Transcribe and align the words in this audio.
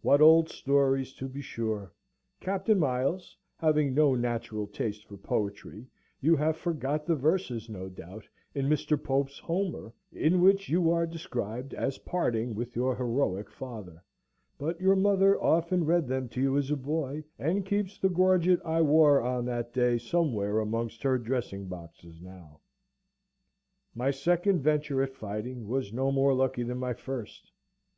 What 0.00 0.22
old 0.22 0.48
stories, 0.48 1.12
to 1.16 1.28
be 1.28 1.42
sure! 1.42 1.92
Captain 2.40 2.78
Miles, 2.78 3.36
having 3.58 3.92
no 3.92 4.14
natural 4.14 4.66
taste 4.66 5.04
for 5.04 5.18
poetry, 5.18 5.86
you 6.22 6.36
have 6.36 6.56
forgot 6.56 7.04
the 7.04 7.14
verses, 7.14 7.68
no 7.68 7.90
doubt, 7.90 8.26
in 8.54 8.64
Mr. 8.66 8.96
Pope's 8.96 9.38
Homer, 9.38 9.92
in 10.10 10.40
which 10.40 10.70
you 10.70 10.90
are 10.90 11.06
described 11.06 11.74
as 11.74 11.98
parting 11.98 12.54
with 12.54 12.76
your 12.76 12.96
heroic 12.96 13.50
father; 13.50 14.02
but 14.56 14.80
your 14.80 14.96
mother 14.96 15.38
often 15.38 15.84
read 15.84 16.08
them 16.08 16.30
to 16.30 16.40
you 16.40 16.56
as 16.56 16.70
a 16.70 16.74
boy, 16.74 17.22
and 17.38 17.66
keeps 17.66 17.98
the 17.98 18.08
gorget 18.08 18.62
I 18.64 18.80
wore 18.80 19.20
on 19.20 19.44
that 19.44 19.74
day 19.74 19.98
somewhere 19.98 20.60
amongst 20.60 21.02
her 21.02 21.18
dressing 21.18 21.66
boxes 21.66 22.22
now. 22.22 22.60
My 23.94 24.12
second 24.12 24.62
venture 24.62 25.02
at 25.02 25.12
fighting 25.12 25.68
was 25.68 25.92
no 25.92 26.10
more 26.10 26.32
lucky 26.32 26.62
than 26.62 26.78
my 26.78 26.94
first. 26.94 27.52